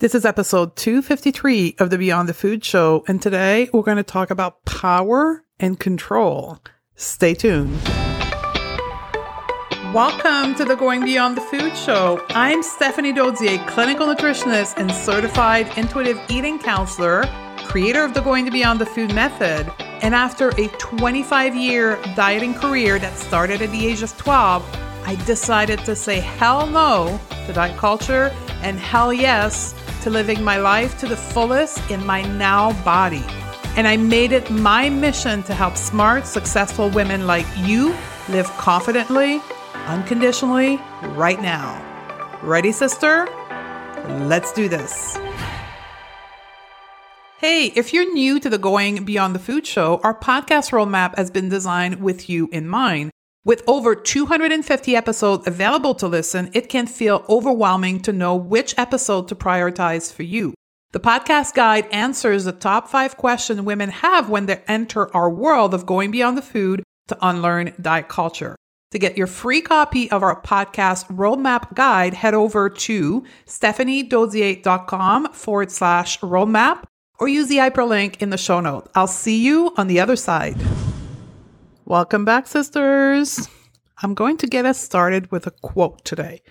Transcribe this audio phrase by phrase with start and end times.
[0.00, 4.04] This is episode 253 of the Beyond the Food Show, and today we're going to
[4.04, 6.60] talk about power and control.
[6.94, 7.82] Stay tuned.
[9.92, 12.24] Welcome to the Going Beyond the Food Show.
[12.28, 17.24] I'm Stephanie Dodier, clinical nutritionist and certified intuitive eating counselor,
[17.64, 19.68] creator of the Going to Beyond the Food method.
[20.00, 24.64] And after a 25 year dieting career that started at the age of 12,
[25.06, 29.74] I decided to say hell no to diet culture and hell yes
[30.08, 33.24] to living my life to the fullest in my now body.
[33.76, 37.94] And I made it my mission to help smart, successful women like you
[38.30, 39.40] live confidently,
[39.86, 40.80] unconditionally,
[41.14, 41.84] right now.
[42.42, 43.28] Ready, sister?
[44.32, 45.18] Let's do this.
[47.38, 51.30] Hey, if you're new to the Going Beyond the Food Show, our podcast roadmap has
[51.30, 53.10] been designed with you in mind.
[53.48, 59.26] With over 250 episodes available to listen, it can feel overwhelming to know which episode
[59.28, 60.52] to prioritize for you.
[60.90, 65.72] The podcast guide answers the top five questions women have when they enter our world
[65.72, 68.54] of going beyond the food to unlearn diet culture.
[68.90, 75.72] To get your free copy of our podcast roadmap guide, head over to stephaniedodier.com forward
[75.72, 76.84] slash roadmap
[77.18, 78.90] or use the hyperlink in the show note.
[78.94, 80.60] I'll see you on the other side.
[81.88, 83.48] Welcome back, sisters.
[84.02, 86.42] I'm going to get us started with a quote today.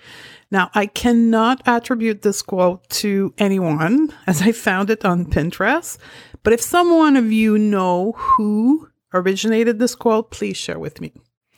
[0.49, 5.99] Now, I cannot attribute this quote to anyone as I found it on Pinterest,
[6.41, 11.13] but if someone of you know who originated this quote, please share with me.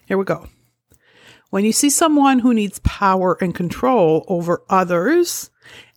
[0.08, 0.50] Here we go.
[1.50, 5.52] When you see someone who needs power and control over others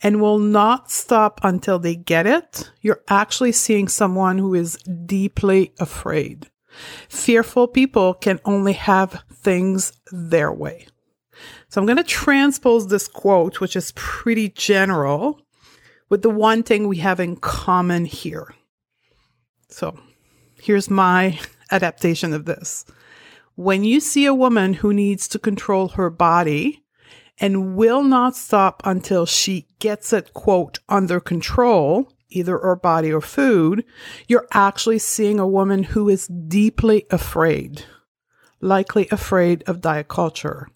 [0.04, 5.74] and will not stop until they get it, you're actually seeing someone who is deeply
[5.80, 6.48] afraid.
[7.08, 10.86] Fearful people can only have things their way.
[11.68, 15.40] So I'm going to transpose this quote, which is pretty general,
[16.08, 18.54] with the one thing we have in common here.
[19.68, 19.98] So
[20.60, 21.38] here's my
[21.70, 22.84] adaptation of this.
[23.54, 26.84] When you see a woman who needs to control her body
[27.38, 33.20] and will not stop until she gets it, quote, under control, either her body or
[33.20, 33.84] food,
[34.28, 37.84] you're actually seeing a woman who is deeply afraid,
[38.60, 40.68] likely afraid of diet culture.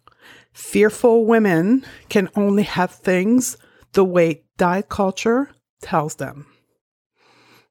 [0.52, 3.56] Fearful women can only have things
[3.92, 5.50] the way diet culture
[5.82, 6.46] tells them.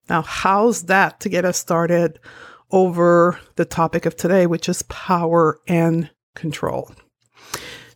[0.09, 2.19] Now, how's that to get us started
[2.71, 6.91] over the topic of today, which is power and control?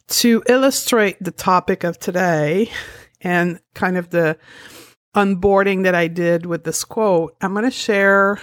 [0.07, 2.71] To illustrate the topic of today
[3.21, 4.37] and kind of the
[5.15, 8.39] unboarding that I did with this quote, I'm going to share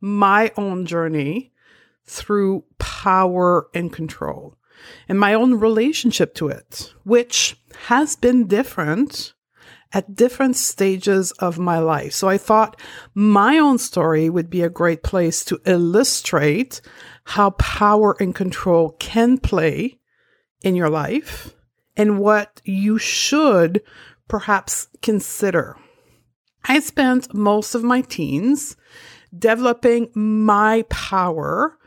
[0.00, 1.52] my own journey
[2.06, 4.56] through power and control
[5.08, 9.34] and my own relationship to it, which has been different
[9.92, 12.12] at different stages of my life.
[12.12, 12.80] So I thought
[13.14, 16.80] my own story would be a great place to illustrate
[17.24, 19.98] how power and control can play
[20.62, 21.54] in your life
[21.96, 23.82] and what you should
[24.28, 25.76] perhaps consider.
[26.64, 28.76] I spent most of my teens
[29.36, 31.78] developing my power,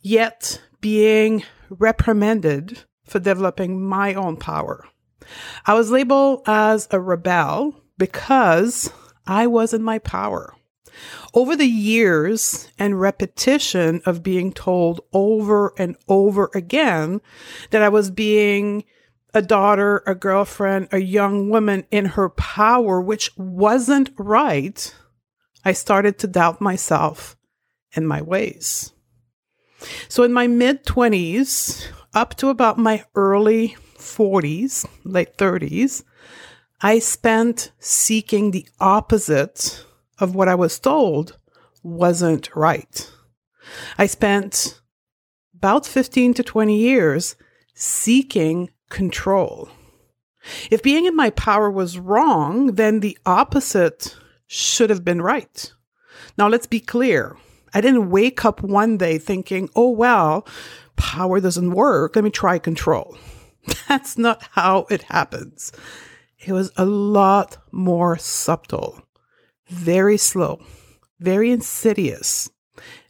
[0.00, 4.86] yet being reprimanded for developing my own power.
[5.66, 8.90] I was labeled as a rebel because
[9.26, 10.54] I was in my power.
[11.32, 17.20] Over the years and repetition of being told over and over again
[17.70, 18.84] that I was being
[19.34, 24.94] a daughter, a girlfriend, a young woman in her power, which wasn't right,
[25.64, 27.36] I started to doubt myself
[27.96, 28.92] and my ways.
[30.08, 36.04] So, in my mid 20s, up to about my early 40s, late 30s,
[36.80, 39.84] I spent seeking the opposite
[40.18, 41.38] of what I was told
[41.82, 43.10] wasn't right.
[43.98, 44.80] I spent
[45.56, 47.36] about 15 to 20 years
[47.74, 49.68] seeking control.
[50.70, 54.16] If being in my power was wrong, then the opposite
[54.46, 55.72] should have been right.
[56.36, 57.36] Now, let's be clear.
[57.72, 60.46] I didn't wake up one day thinking, oh, well,
[60.96, 62.14] power doesn't work.
[62.14, 63.16] Let me try control.
[63.88, 65.72] That's not how it happens.
[66.38, 69.02] It was a lot more subtle,
[69.68, 70.60] very slow,
[71.18, 72.50] very insidious.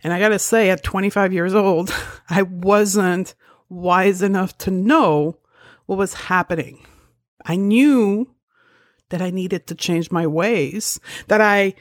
[0.02, 1.92] And I got to say, at 25 years old,
[2.30, 3.34] I wasn't
[3.68, 5.38] wise enough to know
[5.86, 6.84] what was happening.
[7.44, 8.34] I knew
[9.10, 10.98] that I needed to change my ways,
[11.28, 11.74] that I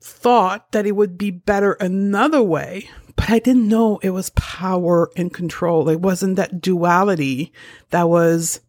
[0.00, 5.10] thought that it would be better another way, but I didn't know it was power
[5.16, 5.88] and control.
[5.88, 7.52] It wasn't that duality
[7.90, 8.60] that was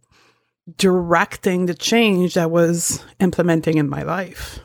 [0.78, 4.60] directing the change that was implementing in my life.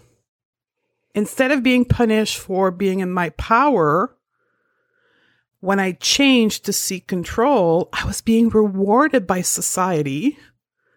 [1.15, 4.17] Instead of being punished for being in my power,
[5.63, 10.37] when I changed to seek control, I was being rewarded by society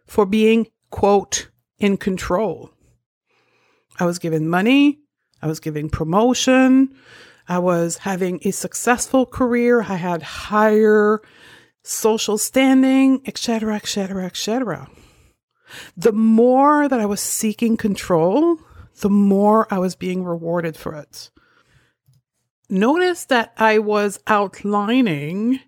[0.08, 2.72] for being, quote, in control.
[4.00, 5.02] I was given money.
[5.40, 6.96] I was giving promotion.
[7.48, 9.84] I was having a successful career.
[9.84, 11.22] I had higher
[11.84, 14.90] social standing, etc., etc., etc.
[15.96, 18.58] The more that I was seeking control,
[19.02, 21.30] the more I was being rewarded for it.
[22.70, 25.60] Notice that I was outlining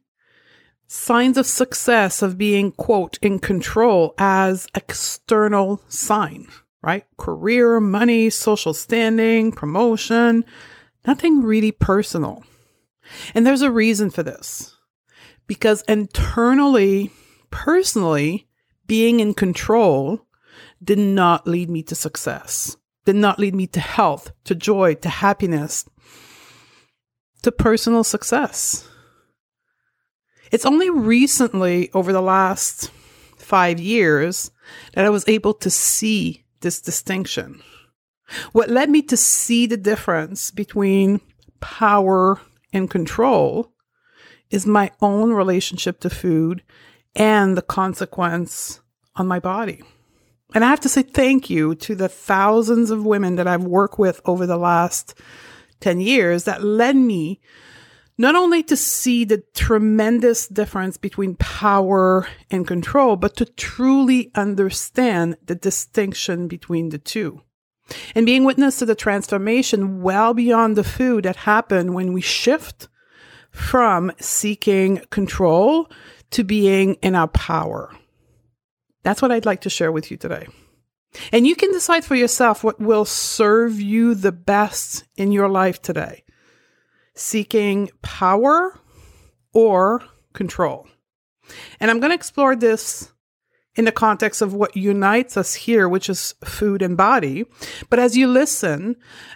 [0.88, 6.47] signs of success of being, quote, in control as external sign,
[6.81, 7.05] right?
[7.17, 10.44] Career, money, social standing, promotion,
[11.05, 12.44] nothing really personal.
[13.35, 14.75] And there's a reason for this
[15.45, 17.11] because internally,
[17.51, 18.47] personally,
[18.88, 20.25] being in control
[20.83, 25.09] did not lead me to success, did not lead me to health, to joy, to
[25.09, 25.85] happiness,
[27.47, 28.85] to personal success.
[30.51, 32.91] It's only recently, over the last
[33.38, 34.51] five years,
[34.94, 37.61] that I was able to see this distinction.
[38.51, 41.21] What led me to see the difference between
[41.61, 42.41] power
[42.73, 43.71] and control
[44.49, 46.63] is my own relationship to food
[47.15, 48.81] and the consequence
[49.15, 49.81] on my body.
[50.53, 53.97] And I have to say thank you to the thousands of women that I've worked
[53.97, 55.17] with over the last
[55.79, 57.39] 10 years that led me
[58.18, 65.38] not only to see the tremendous difference between power and control, but to truly understand
[65.45, 67.41] the distinction between the two.
[68.15, 72.89] And being witness to the transformation well beyond the food that happened when we shift
[73.51, 75.89] from seeking control
[76.31, 77.94] to being in our power.
[79.03, 80.47] That's what I'd like to share with you today.
[81.31, 85.81] And you can decide for yourself what will serve you the best in your life
[85.81, 86.24] today
[87.15, 88.80] seeking power
[89.51, 90.88] or control.
[91.80, 93.12] And I'm going to explore this
[93.77, 97.45] in the context of what unites us here, which is food and body.
[97.89, 98.95] But as you listen,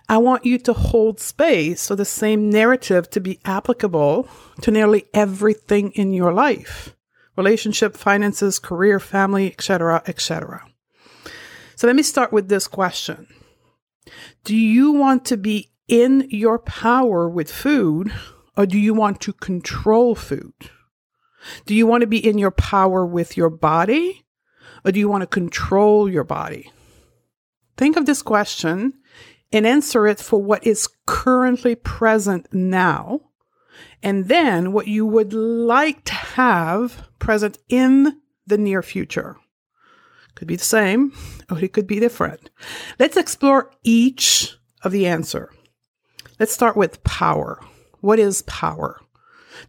[0.10, 4.28] I want you to hold space for the same narrative to be applicable
[4.62, 6.96] to nearly everything in your life
[7.38, 10.66] relationship, finances, career, family, etc., etc.
[11.81, 13.25] So let me start with this question
[14.44, 18.13] Do you want to be in your power with food,
[18.56, 20.54] or do you want to control food?
[21.66, 24.28] Do you want to be in your power with your body,
[24.86, 26.72] or do you want to control your body?
[27.78, 28.94] Think of this question
[29.51, 33.22] and answer it for what is currently present now,
[34.04, 39.41] and then what you would like to have present in the near future.
[40.36, 41.13] Could be the same,
[41.50, 42.50] or it could be different.
[43.00, 45.51] Let's explore each of the answer.
[46.39, 47.60] Let's start with power.
[48.00, 49.00] What is power?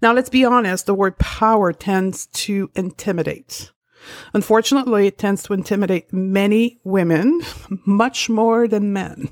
[0.01, 3.71] Now, let's be honest, the word power tends to intimidate.
[4.33, 7.43] Unfortunately, it tends to intimidate many women
[7.87, 9.29] much more than men.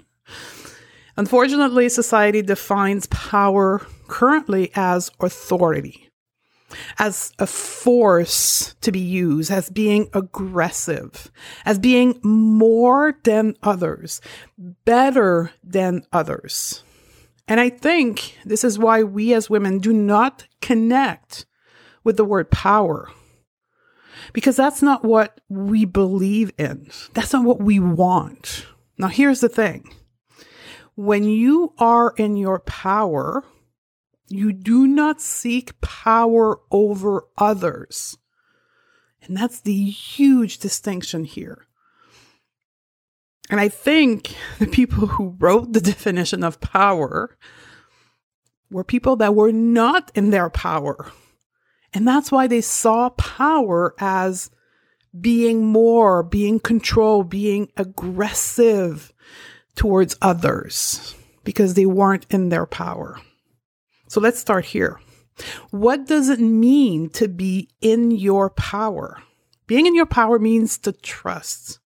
[1.17, 6.10] Unfortunately, society defines power currently as authority,
[6.99, 11.31] as a force to be used, as being aggressive,
[11.65, 14.21] as being more than others,
[14.85, 16.83] better than others.
[17.49, 21.47] And I think this is why we as women do not connect
[22.05, 23.11] with the word power.
[24.33, 26.91] Because that's not what we believe in.
[27.15, 28.67] That's not what we want.
[28.99, 29.93] Now, here's the thing
[30.95, 33.43] when you are in your power,
[34.31, 38.17] you do not seek power over others.
[39.23, 41.67] And that's the huge distinction here.
[43.51, 47.37] And I think the people who wrote the definition of power
[48.71, 51.11] were people that were not in their power.
[51.93, 54.51] And that's why they saw power as
[55.21, 59.13] being more, being control, being aggressive
[59.75, 63.21] towards others because they weren't in their power.
[64.11, 64.99] So let's start here.
[65.71, 69.23] What does it mean to be in your power?
[69.69, 71.79] Being in your power means to trust.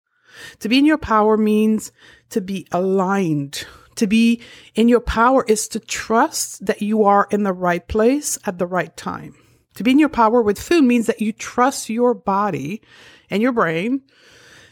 [0.61, 1.91] To be in your power means
[2.31, 3.67] to be aligned.
[3.97, 4.41] To be
[4.73, 8.65] in your power is to trust that you are in the right place at the
[8.65, 9.35] right time.
[9.75, 12.81] To be in your power with food means that you trust your body
[13.29, 14.01] and your brain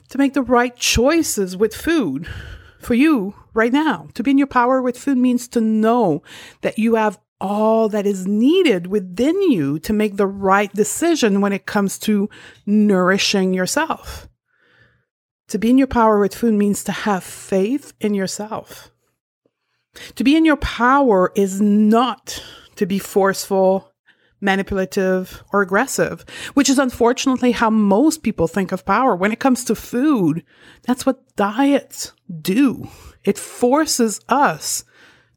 [0.10, 2.28] to make the right choices with food
[2.80, 4.08] for you right now.
[4.16, 6.24] To be in your power with food means to know
[6.62, 11.52] that you have all that is needed within you to make the right decision when
[11.52, 12.30] it comes to
[12.66, 14.30] nourishing yourself.
[15.50, 18.92] To be in your power with food means to have faith in yourself.
[20.16, 22.42] To be in your power is not
[22.78, 23.92] to be forceful,
[24.40, 29.18] manipulative, or aggressive, which is unfortunately how most people think of power.
[29.18, 30.46] When it comes to food,
[30.84, 32.88] that's what diets do.
[33.26, 34.86] It forces us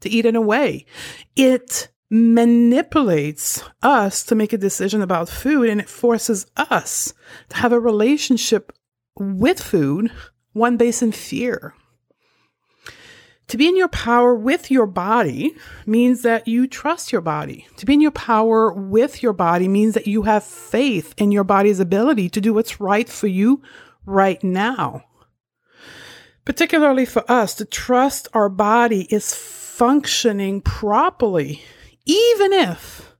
[0.00, 0.86] to eat in a way.
[1.34, 7.12] It manipulates us to make a decision about food and it forces us
[7.48, 8.72] to have a relationship
[9.18, 10.12] with food,
[10.52, 11.74] one based in fear.
[13.48, 15.54] To be in your power with your body
[15.86, 17.66] means that you trust your body.
[17.76, 21.44] To be in your power with your body means that you have faith in your
[21.44, 23.62] body's ability to do what's right for you
[24.04, 25.04] right now.
[26.44, 31.62] Particularly for us, to trust our body is functioning properly,
[32.06, 33.14] even if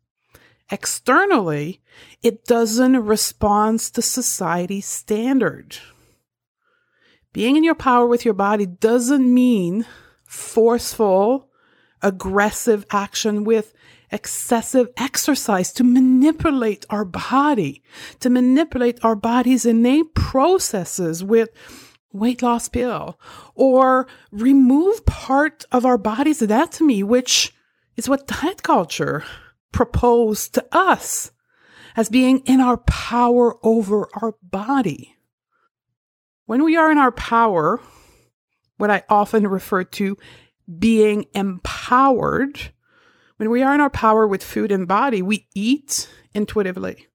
[0.71, 1.83] externally
[2.23, 5.77] it doesn't respond to society's standard.
[7.33, 9.85] Being in your power with your body doesn't mean
[10.25, 11.51] forceful,
[12.01, 13.75] aggressive action with
[14.11, 17.83] excessive exercise to manipulate our body,
[18.21, 21.51] to manipulate our body's innate processes with
[22.13, 23.19] weight loss pill
[23.55, 27.53] or remove part of our body's anatomy, which
[27.97, 29.25] is what diet culture
[29.73, 31.31] proposed to us
[31.97, 35.15] as being in our power over our body.
[36.45, 37.81] When we are in our power,
[38.77, 40.17] what I often refer to
[40.79, 42.73] being empowered.
[43.37, 47.07] When we are in our power with food and body, we eat intuitively.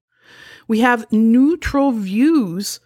[0.68, 2.80] We have neutral views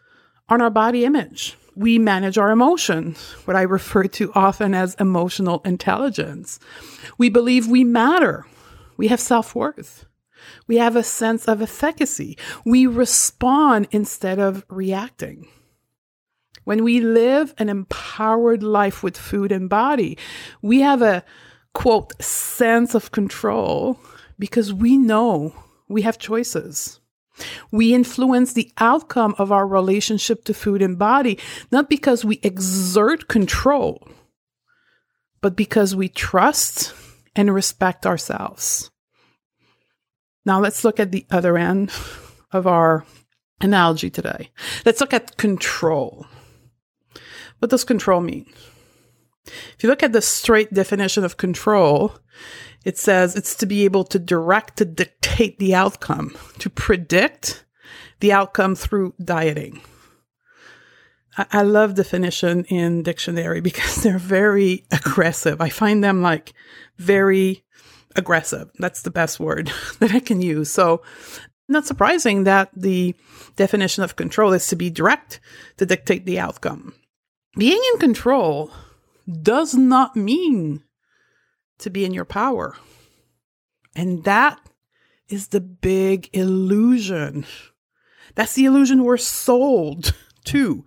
[0.49, 1.57] on our body image.
[1.76, 6.59] We manage our emotions, what I refer to often as emotional intelligence.
[7.18, 8.47] We believe we matter.
[8.97, 10.06] We have self worth.
[10.66, 12.38] We have a sense of efficacy.
[12.64, 15.49] We respond instead of reacting.
[16.64, 20.18] When we live an empowered life with food and body,
[20.62, 21.25] we have a
[21.75, 24.00] quote sense of control
[24.38, 25.54] because we know
[25.88, 27.00] we have choices.
[27.71, 31.38] We influence the outcome of our relationship to food and body,
[31.71, 34.07] not because we exert control,
[35.40, 36.95] but because we trust
[37.35, 38.90] and respect ourselves.
[40.45, 41.93] Now let's look at the other end
[42.52, 43.05] of our
[43.61, 44.50] analogy today.
[44.85, 46.26] Let's look at control.
[47.59, 48.47] What does control mean?
[49.47, 52.19] If you look at the straight definition of control,
[52.87, 57.64] it says it's to be able to direct, to dictate the outcome, to predict
[58.21, 59.83] the outcome through dieting.
[61.37, 65.61] I, I love definition in dictionary because they're very aggressive.
[65.61, 66.55] I find them like
[66.97, 67.64] very
[68.14, 68.71] aggressive.
[68.78, 70.71] That's the best word that I can use.
[70.71, 71.02] So
[71.69, 73.14] not surprising that the
[73.57, 75.40] definition of control is to be direct,
[75.78, 76.95] to dictate the outcome
[77.57, 78.71] being in control
[79.43, 80.83] does not mean
[81.78, 82.76] to be in your power.
[83.95, 84.61] And that
[85.28, 87.47] is the big illusion.
[88.35, 90.14] That's the illusion we're sold
[90.45, 90.85] to.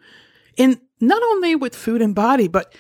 [0.58, 2.74] In not only with food and body, but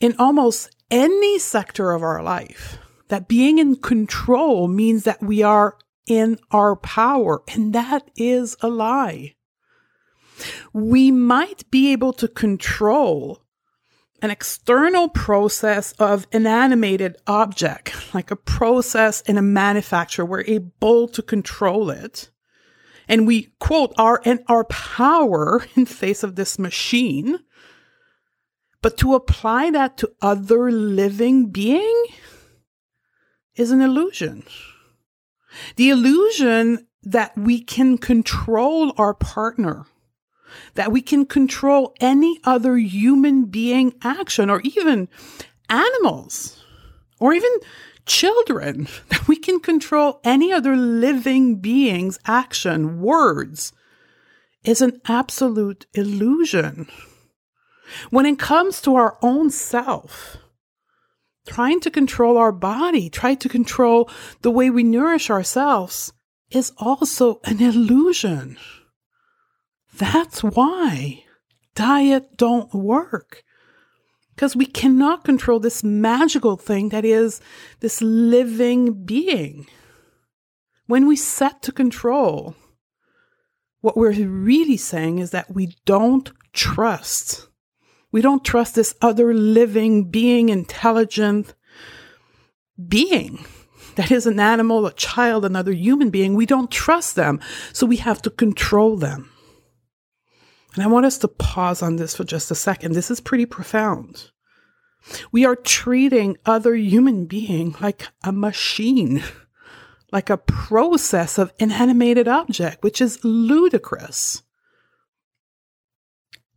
[0.00, 2.78] in almost any sector of our life.
[3.08, 7.42] That being in control means that we are in our power.
[7.48, 9.36] And that is a lie
[10.72, 13.42] we might be able to control
[14.20, 20.24] an external process of an animated object, like a process in a manufacturer.
[20.24, 22.30] We're able to control it.
[23.10, 27.38] And we quote our and our power in face of this machine.
[28.80, 32.04] But to apply that to other living being
[33.56, 34.44] is an illusion.
[35.76, 39.86] The illusion that we can control our partner
[40.74, 45.08] that we can control any other human being action or even
[45.68, 46.64] animals
[47.20, 47.50] or even
[48.06, 53.72] children, that we can control any other living being's action, words,
[54.64, 56.88] is an absolute illusion.
[58.10, 60.36] When it comes to our own self,
[61.46, 64.10] trying to control our body, trying to control
[64.42, 66.12] the way we nourish ourselves
[66.50, 68.58] is also an illusion.
[69.98, 71.24] That's why
[71.74, 73.42] diet don't work.
[74.34, 77.40] Because we cannot control this magical thing that is
[77.80, 79.66] this living being.
[80.86, 82.54] When we set to control,
[83.80, 87.48] what we're really saying is that we don't trust.
[88.12, 91.54] We don't trust this other living being, intelligent
[92.88, 93.44] being
[93.98, 96.34] that is an animal, a child, another human being.
[96.34, 97.40] We don't trust them.
[97.72, 99.28] So we have to control them.
[100.78, 102.92] And I want us to pause on this for just a second.
[102.92, 104.30] This is pretty profound.
[105.32, 109.24] We are treating other human being like a machine,
[110.12, 114.44] like a process of inanimated object, which is ludicrous.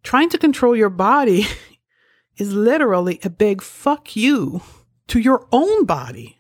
[0.04, 1.48] Trying to control your body
[2.38, 4.62] is literally a big fuck you
[5.08, 6.38] to your own body.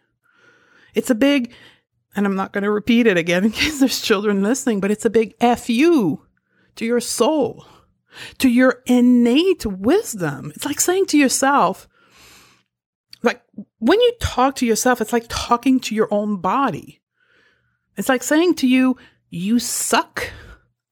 [0.93, 1.51] It's a big,
[2.15, 5.05] and I'm not going to repeat it again in case there's children listening, but it's
[5.05, 6.27] a big F you
[6.81, 7.63] to your soul,
[8.39, 10.51] to your innate wisdom.
[10.55, 11.87] It's like saying to yourself,
[13.21, 13.43] like
[13.77, 16.99] when you talk to yourself, it's like talking to your own body.
[17.97, 18.97] It's like saying to you,
[19.29, 20.31] you suck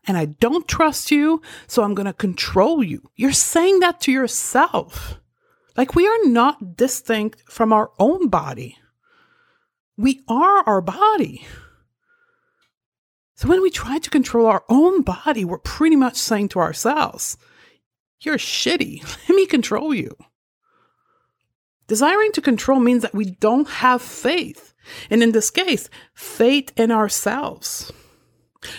[0.05, 3.09] and I don't trust you, so I'm going to control you.
[3.15, 5.19] You're saying that to yourself.
[5.75, 8.77] Like we are not distinct from our own body.
[9.97, 11.47] We are our body.
[13.39, 17.37] So when we try to control our own body, we're pretty much saying to ourselves,
[18.19, 19.01] You're shitty.
[19.29, 20.13] Let me control you.
[21.87, 24.73] Desiring to control means that we don't have faith.
[25.09, 27.93] And in this case, faith in ourselves.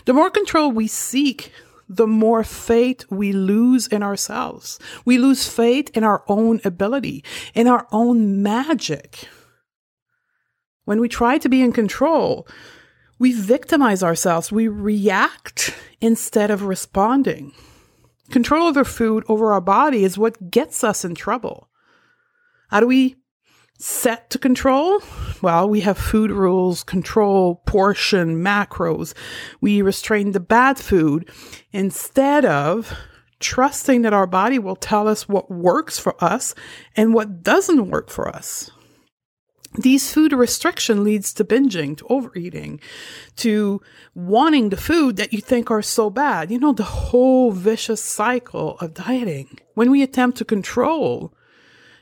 [0.05, 1.53] The more control we seek,
[1.89, 4.79] the more faith we lose in ourselves.
[5.07, 7.25] We lose faith in our own ability,
[7.55, 9.27] in our own magic.
[10.85, 12.47] When we try to be in control,
[13.21, 14.51] we victimize ourselves.
[14.51, 17.53] We react instead of responding.
[18.31, 21.69] Control over food, over our body is what gets us in trouble.
[22.71, 23.17] How do we
[23.79, 25.03] set to control?
[25.43, 29.13] Well, we have food rules, control, portion, macros.
[29.61, 31.29] We restrain the bad food
[31.73, 32.97] instead of
[33.39, 36.55] trusting that our body will tell us what works for us
[36.97, 38.71] and what doesn't work for us.
[39.75, 42.81] These food restriction leads to binging, to overeating,
[43.37, 43.81] to
[44.15, 46.51] wanting the food that you think are so bad.
[46.51, 49.59] You know, the whole vicious cycle of dieting.
[49.75, 51.33] When we attempt to control,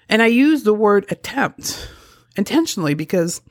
[0.08, 1.90] and I use the word attempt
[2.36, 3.42] intentionally because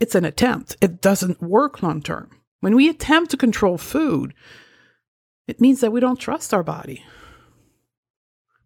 [0.00, 0.76] it's an attempt.
[0.80, 2.30] It doesn't work long term.
[2.60, 4.32] When we attempt to control food,
[5.46, 7.04] it means that we don't trust our body.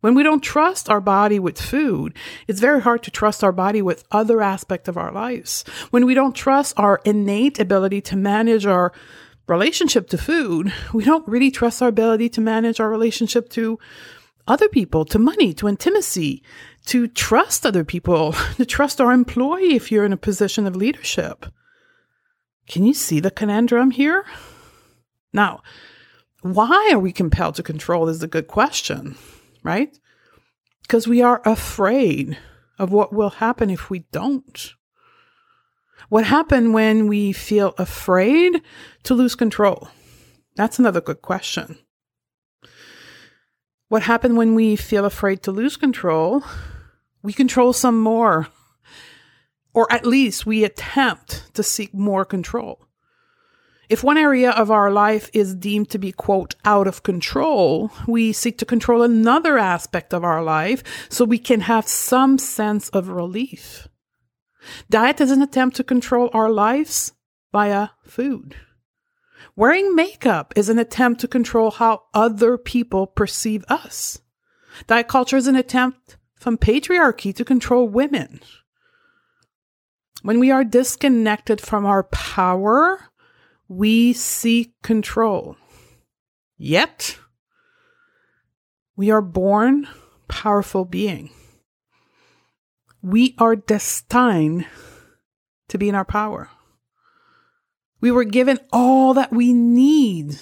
[0.02, 2.16] When we don't trust our body with food,
[2.48, 5.64] it's very hard to trust our body with other aspects of our lives.
[5.90, 8.92] When we don't trust our innate ability to manage our
[9.46, 13.78] relationship to food, we don't really trust our ability to manage our relationship to
[14.48, 16.42] other people, to money, to intimacy,
[16.86, 21.46] to trust other people, to trust our employee if you're in a position of leadership.
[22.66, 24.24] Can you see the conundrum here?
[25.32, 25.62] Now,
[26.40, 29.16] why are we compelled to control is a good question,
[29.62, 29.98] right?
[30.82, 32.38] Because we are afraid
[32.78, 34.74] of what will happen if we don't.
[36.08, 38.60] What happened when we feel afraid
[39.04, 39.88] to lose control?
[40.56, 41.78] That's another good question.
[43.88, 46.42] What happened when we feel afraid to lose control?
[47.22, 48.48] We control some more,
[49.74, 52.86] or at least we attempt to seek more control.
[53.88, 58.32] If one area of our life is deemed to be, quote, out of control, we
[58.32, 63.08] seek to control another aspect of our life so we can have some sense of
[63.08, 63.88] relief.
[64.88, 67.12] Diet is an attempt to control our lives
[67.52, 68.56] via food.
[69.56, 74.22] Wearing makeup is an attempt to control how other people perceive us.
[74.86, 78.40] Diet culture is an attempt from patriarchy to control women.
[80.22, 83.10] When we are disconnected from our power,
[83.72, 85.56] we seek control.
[86.58, 87.18] Yet,
[88.96, 89.88] we are born
[90.28, 91.30] powerful being.
[93.00, 94.66] We are destined
[95.68, 96.50] to be in our power.
[98.00, 100.38] We were given all that we need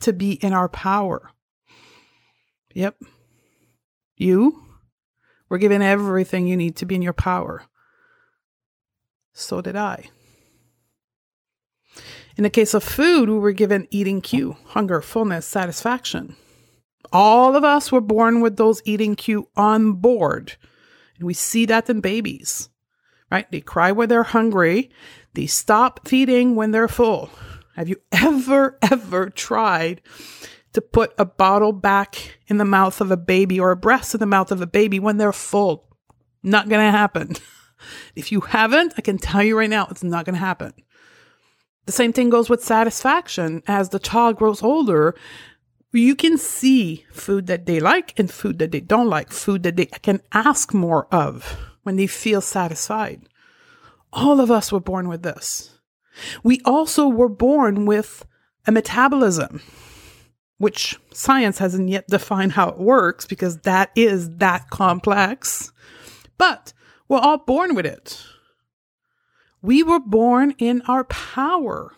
[0.00, 1.30] to be in our power.
[2.74, 2.96] Yep.
[4.16, 4.62] You
[5.48, 7.64] were given everything you need to be in your power.
[9.34, 10.08] So did I.
[12.36, 16.36] In the case of food, we were given eating cue, hunger, fullness, satisfaction.
[17.12, 20.56] All of us were born with those eating cue on board.
[21.16, 22.70] And we see that in babies,
[23.30, 23.48] right?
[23.52, 24.90] They cry when they're hungry.
[25.34, 27.30] They stop feeding when they're full.
[27.76, 30.00] Have you ever, ever tried
[30.72, 34.18] to put a bottle back in the mouth of a baby or a breast in
[34.18, 35.86] the mouth of a baby when they're full?
[36.42, 37.36] Not going to happen.
[38.14, 40.72] If you haven't, I can tell you right now, it's not going to happen.
[41.86, 43.62] The same thing goes with satisfaction.
[43.66, 45.14] As the child grows older,
[45.92, 49.76] you can see food that they like and food that they don't like, food that
[49.76, 53.28] they can ask more of when they feel satisfied.
[54.12, 55.78] All of us were born with this.
[56.42, 58.24] We also were born with
[58.66, 59.60] a metabolism.
[60.58, 65.72] which science hasn't yet defined how it works because that is that complex.
[66.38, 66.72] But
[67.08, 68.24] we're all born with it.
[69.64, 71.94] We were born in our power.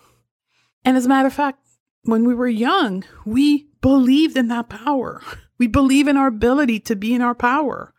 [0.85, 1.59] And as a matter of fact,
[2.05, 5.21] when we were young, we believed in that power.
[5.59, 7.95] We believe in our ability to be in our power.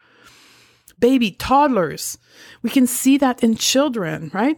[0.99, 2.19] Baby, toddlers,
[2.61, 4.57] we can see that in children, right?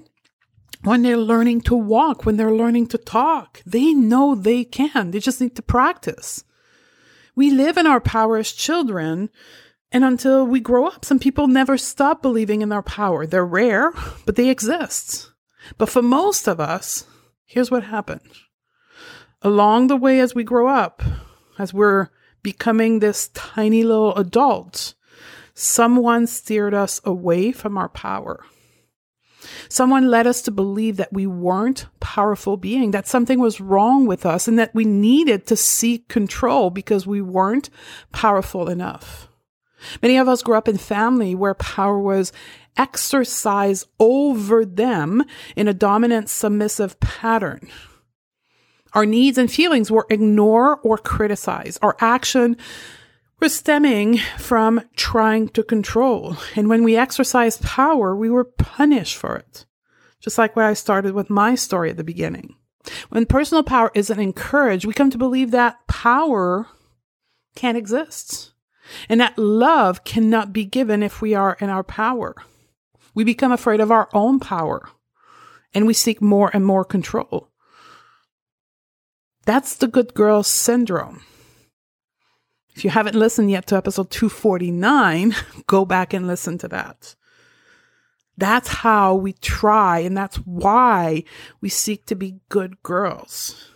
[0.83, 5.11] When they're learning to walk, when they're learning to talk, they know they can.
[5.11, 6.43] They just need to practice.
[7.37, 9.29] We live in our power as children,
[9.91, 13.25] and until we grow up, some people never stop believing in their power.
[13.25, 13.91] They're rare,
[14.25, 15.31] but they exist.
[15.77, 17.05] But for most of us,
[17.45, 18.29] here's what happened.
[19.41, 21.01] Along the way, as we grow up,
[21.57, 22.09] as we're
[22.43, 24.93] becoming this tiny little adult,
[25.53, 28.43] someone steered us away from our power.
[29.69, 34.25] Someone led us to believe that we weren't powerful being, that something was wrong with
[34.25, 37.69] us, and that we needed to seek control because we weren't
[38.11, 39.28] powerful enough.
[40.01, 42.31] Many of us grew up in family where power was
[42.77, 45.23] exercised over them
[45.55, 47.69] in a dominant submissive pattern.
[48.93, 51.79] Our needs and feelings were ignored or criticized.
[51.81, 52.57] Our action
[53.39, 56.37] was stemming from trying to control.
[56.55, 59.65] And when we exercised power, we were punished for it.
[60.19, 62.55] Just like where I started with my story at the beginning.
[63.09, 66.67] When personal power isn't encouraged, we come to believe that power
[67.55, 68.53] can't exist
[69.07, 72.35] and that love cannot be given if we are in our power.
[73.13, 74.89] We become afraid of our own power
[75.73, 77.49] and we seek more and more control.
[79.45, 81.23] That's the good girl syndrome.
[82.75, 85.35] If you haven't listened yet to episode 249,
[85.67, 87.15] go back and listen to that.
[88.37, 91.25] That's how we try, and that's why
[91.59, 93.69] we seek to be good girls.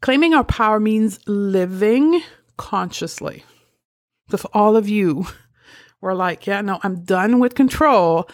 [0.00, 2.22] Claiming our power means living
[2.56, 3.44] consciously.
[4.32, 5.26] If all of you
[6.00, 8.28] were like, yeah, no, I'm done with control,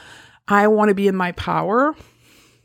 [0.49, 1.95] I want to be in my power,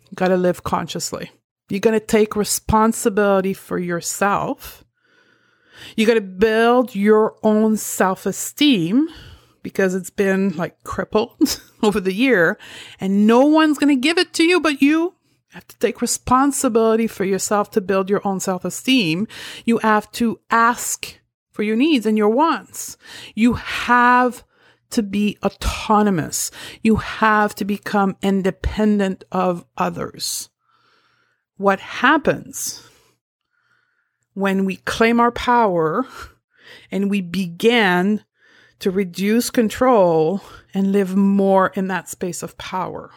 [0.10, 1.32] you got to live consciously.
[1.70, 4.86] You're going to take responsibility for yourself.
[5.96, 9.10] You got to build your own self esteem
[9.62, 12.58] because it's been like crippled over the year,
[13.00, 15.14] and no one's going to give it to you but you.
[15.50, 19.28] Have to take responsibility for yourself to build your own self esteem.
[19.66, 21.20] You have to ask
[21.58, 22.98] for your needs and your wants.
[23.34, 24.44] You have
[24.92, 26.52] to be autonomous.
[26.84, 30.52] You have to become independent of others.
[31.58, 32.88] What happens
[34.36, 36.06] when we claim our power
[36.92, 38.24] and we begin
[38.78, 40.44] to reduce control
[40.76, 43.10] and live more in that space of power?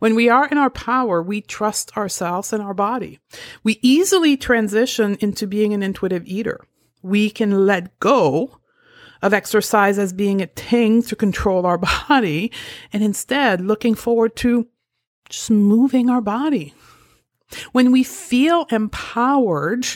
[0.00, 3.20] When we are in our power, we trust ourselves and our body.
[3.62, 6.60] We easily transition into being an intuitive eater
[7.04, 8.58] we can let go
[9.22, 12.50] of exercise as being a thing to control our body
[12.92, 14.66] and instead looking forward to
[15.28, 16.74] just moving our body.
[17.72, 19.86] When we feel empowered,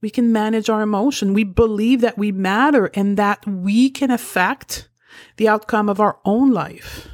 [0.00, 1.32] we can manage our emotion.
[1.32, 4.88] We believe that we matter and that we can affect
[5.36, 7.08] the outcome of our own life.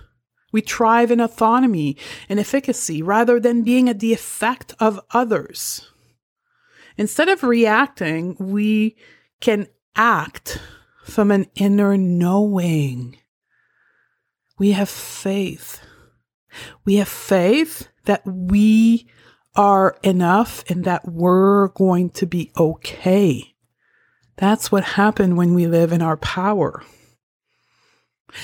[0.53, 1.97] We thrive in autonomy
[2.29, 5.91] and efficacy rather than being at the effect of others.
[6.97, 8.97] Instead of reacting, we
[9.41, 10.59] can act
[11.05, 13.19] from an inner knowing.
[14.59, 15.81] We have faith.
[16.85, 19.09] We have faith that we
[19.57, 23.55] are enough and that we're going to be okay.
[24.37, 26.83] That's what happened when we live in our power.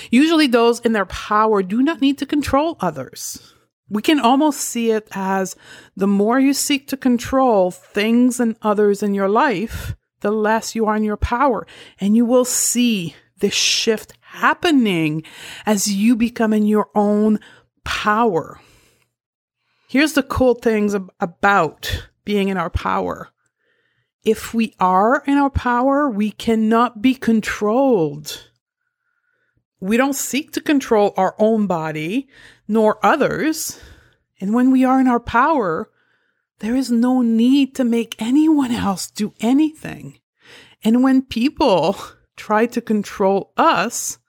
[0.09, 3.53] Usually, those in their power do not need to control others.
[3.89, 5.57] We can almost see it as
[5.97, 10.85] the more you seek to control things and others in your life, the less you
[10.85, 11.67] are in your power.
[11.99, 15.23] And you will see this shift happening
[15.65, 17.39] as you become in your own
[17.83, 18.59] power.
[19.89, 23.29] Here's the cool things ab- about being in our power.
[24.23, 28.47] If we are in our power, we cannot be controlled.
[29.79, 32.29] We don't seek to control our own body
[32.67, 33.81] nor others.
[34.39, 35.90] And when we are in our power,
[36.61, 40.19] there is no need to make anyone else do anything.
[40.83, 41.97] And when people
[42.37, 44.19] try to control us,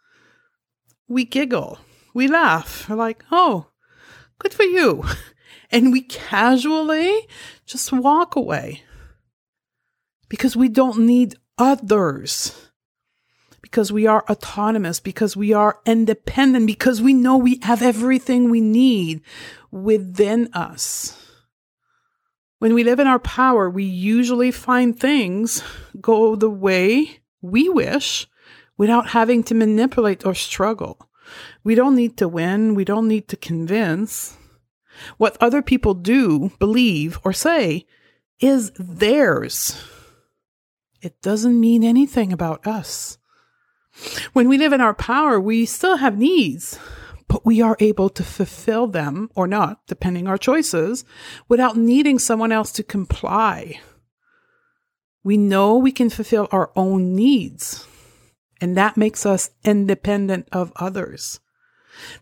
[1.09, 1.79] we giggle,
[2.15, 3.69] we laugh, we're like, oh,
[4.39, 5.05] good for you.
[5.75, 7.27] And we casually
[7.65, 8.83] just walk away
[10.29, 12.69] because we don't need others,
[13.63, 18.61] because we are autonomous, because we are independent, because we know we have everything we
[18.61, 19.23] need
[19.71, 21.22] within us.
[22.63, 25.65] When we live in our power, we usually find things
[26.01, 28.29] go the way we wish
[28.79, 31.11] without having to manipulate or struggle.
[31.65, 32.77] We don't need to win.
[32.77, 34.37] We don't need to convince.
[35.17, 37.85] What other people do, believe, or say
[38.39, 39.83] is theirs.
[41.01, 43.19] It doesn't mean anything about us.
[44.35, 46.79] When we live in our power, we still have needs,
[47.33, 51.03] but we are able to fulfill them or not, depending our choices,
[51.49, 53.81] without needing someone else to comply.
[55.25, 57.87] We know we can fulfill our own needs,
[58.61, 61.41] and that makes us independent of others.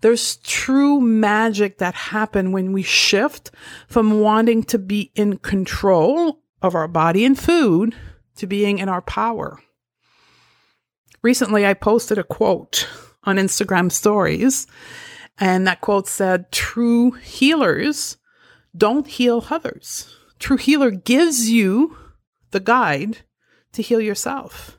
[0.00, 3.50] There's true magic that happen when we shift
[3.88, 7.96] from wanting to be in control of our body and food
[8.36, 9.58] to being in our power.
[11.20, 12.88] Recently, I posted a quote
[13.24, 14.66] on Instagram stories,
[15.38, 18.16] and that quote said, True healers
[18.76, 20.14] don't heal others.
[20.38, 21.96] True healer gives you
[22.50, 23.18] the guide
[23.72, 24.78] to heal yourself.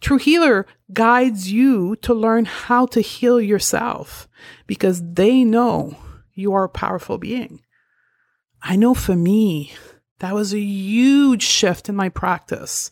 [0.00, 4.28] True healer guides you to learn how to heal yourself
[4.66, 5.96] because they know
[6.34, 7.60] you are a powerful being.
[8.62, 9.72] I know for me,
[10.18, 12.90] that was a huge shift in my practice.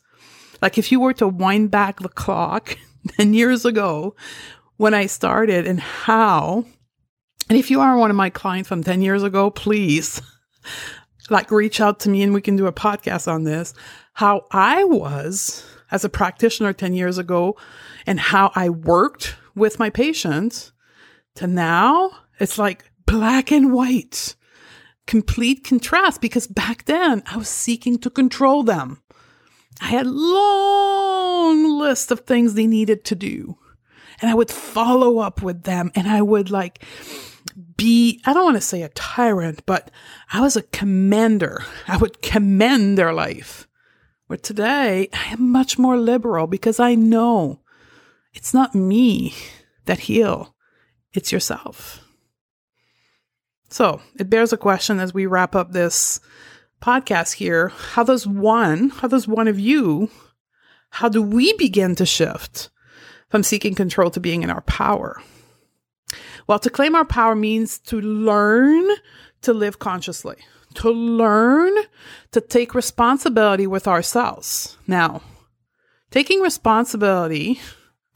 [0.63, 2.79] Like if you were to wind back the clock
[3.17, 4.15] 10 years ago
[4.77, 6.65] when I started and how,
[7.49, 10.23] and if you are one of my clients from 10 years ago, please
[11.31, 13.75] like reach out to me and we can do a podcast on this,
[14.15, 17.57] how I was as a practitioner 10 years ago
[18.07, 20.73] and how I worked with my patients
[21.37, 22.11] to now
[22.41, 24.35] it's like black and white,
[25.07, 29.03] complete contrast because back then I was seeking to control them.
[29.81, 33.57] I had long list of things they needed to do
[34.21, 36.85] and I would follow up with them and I would like
[37.77, 39.91] be, I don't want to say a tyrant, but
[40.33, 41.65] I was a commander.
[41.89, 43.67] I would commend their life.
[44.29, 47.61] But today, I am much more liberal because I know
[48.33, 49.35] it's not me
[49.87, 50.55] that heal,
[51.13, 52.01] it's yourself.
[53.71, 56.21] So it bears a question as we wrap up this
[56.81, 57.69] podcast here.
[57.69, 60.11] How does one, how does one of you,
[60.91, 62.71] how do we begin to shift
[63.29, 65.23] from seeking control to being in our power?
[66.47, 68.89] Well, to claim our power means to learn
[69.43, 70.37] to live consciously
[70.75, 71.73] to learn
[72.33, 74.77] to take responsibility with ourselves.
[74.87, 75.23] Now,
[76.11, 77.61] taking responsibility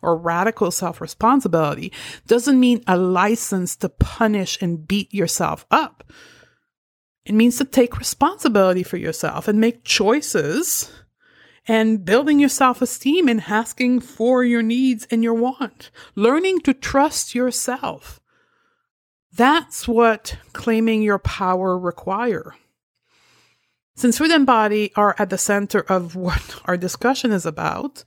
[0.03, 1.92] or radical self responsibility
[2.27, 6.05] doesn't mean a license to punish and beat yourself up.
[7.26, 10.92] It means to take responsibility for yourself and make choices
[11.66, 15.90] and building your self esteem and asking for your needs and your want.
[16.14, 18.20] Learning to trust yourself
[19.37, 22.54] that's what claiming your power require.
[23.96, 28.04] Since food and body are at the center of what our discussion is about,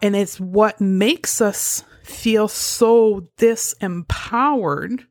[0.00, 5.06] and it's what makes us feel so disempowered,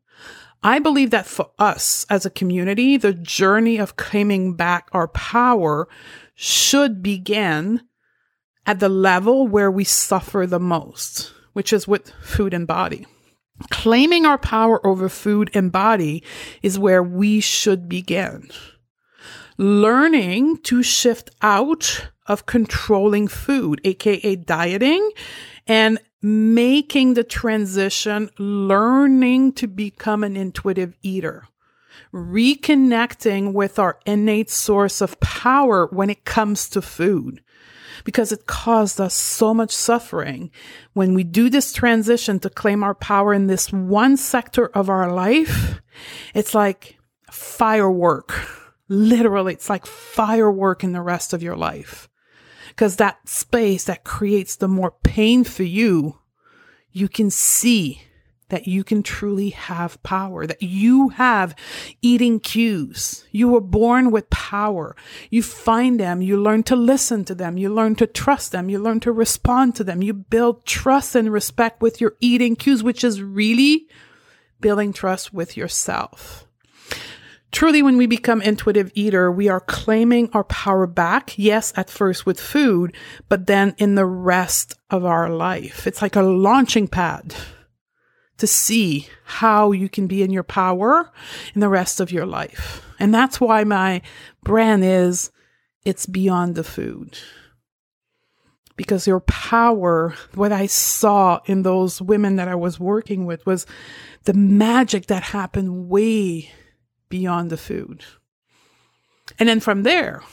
[0.63, 5.87] I believe that for us as a community, the journey of claiming back our power
[6.35, 7.81] should begin
[8.65, 13.07] at the level where we suffer the most, which is with food and body.
[13.69, 16.23] Claiming our power over food and body
[16.61, 18.49] is where we should begin.
[19.57, 25.11] Learning to shift out of controlling food, aka dieting,
[25.67, 31.47] and making the transition, learning to become an intuitive eater.
[32.13, 37.41] Reconnecting with our innate source of power when it comes to food
[38.03, 40.51] because it caused us so much suffering.
[40.93, 45.11] When we do this transition to claim our power in this one sector of our
[45.11, 45.81] life,
[46.33, 46.97] it's like
[47.31, 48.33] firework.
[48.89, 52.09] Literally, it's like firework in the rest of your life.
[52.71, 56.19] Because that space that creates the more pain for you,
[56.91, 58.01] you can see
[58.51, 61.55] that you can truly have power, that you have
[62.01, 63.25] eating cues.
[63.31, 64.95] You were born with power.
[65.29, 68.77] You find them, you learn to listen to them, you learn to trust them, you
[68.77, 70.03] learn to respond to them.
[70.03, 73.87] You build trust and respect with your eating cues, which is really
[74.59, 76.45] building trust with yourself.
[77.51, 81.37] Truly, when we become intuitive eater, we are claiming our power back.
[81.37, 82.95] Yes, at first with food,
[83.27, 85.85] but then in the rest of our life.
[85.85, 87.35] It's like a launching pad
[88.37, 91.11] to see how you can be in your power
[91.53, 92.83] in the rest of your life.
[92.99, 94.01] And that's why my
[94.43, 95.29] brand is
[95.83, 97.19] it's beyond the food.
[98.77, 103.67] Because your power, what I saw in those women that I was working with was
[104.23, 106.49] the magic that happened way
[107.11, 108.03] beyond the food.
[109.37, 110.23] And then from there,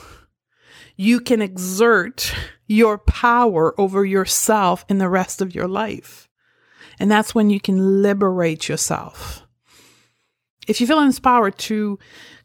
[0.96, 2.34] you can exert
[2.66, 6.28] your power over yourself in the rest of your life.
[6.98, 9.46] And that's when you can liberate yourself.
[10.66, 11.98] If you feel inspired to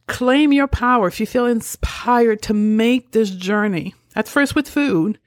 [0.08, 5.20] claim your power, if you feel inspired to make this journey, at first with food,